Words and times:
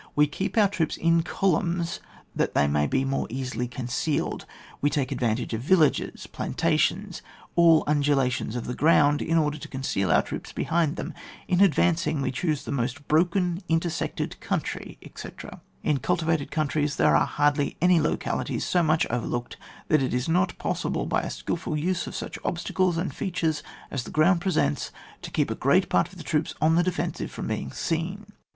We 0.15 0.25
keep 0.25 0.57
our 0.57 0.67
troops 0.67 0.97
in 0.97 1.21
columns 1.21 1.99
that 2.35 2.55
they 2.55 2.65
may 2.65 2.87
be 2.87 3.03
the 3.03 3.09
more 3.11 3.27
easily 3.29 3.67
concealed; 3.67 4.47
we 4.81 4.89
take 4.89 5.11
advantage 5.11 5.53
of 5.53 5.61
villages, 5.61 6.25
plantations, 6.25 7.21
aU 7.55 7.83
undulations 7.85 8.55
of 8.55 8.65
the 8.65 8.73
groimd, 8.73 9.21
in 9.21 9.37
order 9.37 9.59
to 9.59 9.67
conceal 9.67 10.11
our 10.11 10.23
troops 10.23 10.51
behind 10.53 10.95
them; 10.95 11.13
in 11.47 11.61
advancing 11.61 12.19
we 12.19 12.31
choose 12.31 12.63
the 12.63 12.71
most 12.71 13.07
broken 13.07 13.59
intersected 13.69 14.39
country, 14.39 14.97
etc. 15.03 15.61
In 15.83 15.99
cultivated 15.99 16.49
countries 16.49 16.95
there 16.95 17.15
are 17.15 17.27
hardly 17.27 17.77
any 17.79 18.01
localities 18.01 18.65
so 18.65 18.81
much 18.81 19.05
overlooked 19.11 19.55
that 19.89 20.01
it 20.01 20.15
is 20.15 20.27
not 20.27 20.57
possible 20.57 21.05
by 21.05 21.21
a 21.21 21.29
skilful 21.29 21.77
use 21.77 22.07
of 22.07 22.15
such 22.15 22.39
obstacles 22.43 22.97
and 22.97 23.13
features 23.13 23.61
as 23.91 24.03
the 24.03 24.09
ground 24.09 24.41
presents, 24.41 24.89
to 25.21 25.29
keep 25.29 25.51
a 25.51 25.53
great 25.53 25.89
part 25.89 26.07
of 26.07 26.17
the 26.17 26.23
troops 26.23 26.55
on 26.59 26.73
the 26.73 26.81
defensive 26.81 27.29
from 27.29 27.45
being 27.45 27.71
seen. 27.71 28.25